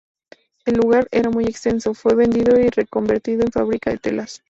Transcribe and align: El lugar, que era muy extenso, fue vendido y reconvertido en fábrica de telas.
El 0.65 0.77
lugar, 0.77 1.07
que 1.11 1.19
era 1.19 1.29
muy 1.29 1.43
extenso, 1.43 1.93
fue 1.93 2.15
vendido 2.15 2.59
y 2.59 2.69
reconvertido 2.71 3.43
en 3.43 3.51
fábrica 3.51 3.91
de 3.91 3.99
telas. 3.99 4.39